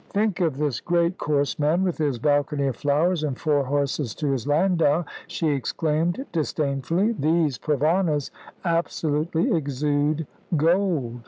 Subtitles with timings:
[0.09, 4.31] "Think of this great coarse man, with his balcony of flowers, and four horses to
[4.31, 7.11] his landau," she exclaimed disdainfully.
[7.11, 8.31] "These Provanas
[8.65, 10.25] absolutely exude
[10.57, 11.19] gold!"